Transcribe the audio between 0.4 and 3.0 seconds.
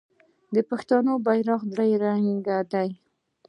د پښتنو بیرغ درې رنګه دی.